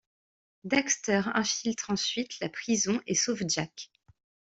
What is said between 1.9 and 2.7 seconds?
ensuite la